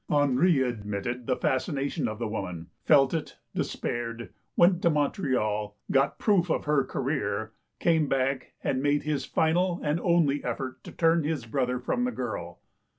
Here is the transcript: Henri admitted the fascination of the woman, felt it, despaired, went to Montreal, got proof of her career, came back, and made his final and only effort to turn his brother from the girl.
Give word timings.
Henri 0.09 0.63
admitted 0.63 1.27
the 1.27 1.35
fascination 1.37 2.07
of 2.07 2.17
the 2.17 2.27
woman, 2.27 2.71
felt 2.85 3.13
it, 3.13 3.37
despaired, 3.53 4.33
went 4.55 4.81
to 4.81 4.89
Montreal, 4.89 5.77
got 5.91 6.17
proof 6.17 6.49
of 6.49 6.65
her 6.65 6.83
career, 6.83 7.51
came 7.77 8.07
back, 8.07 8.53
and 8.63 8.81
made 8.81 9.03
his 9.03 9.25
final 9.25 9.79
and 9.83 9.99
only 9.99 10.43
effort 10.43 10.83
to 10.85 10.91
turn 10.91 11.23
his 11.23 11.45
brother 11.45 11.77
from 11.79 12.05
the 12.05 12.11
girl. 12.11 12.61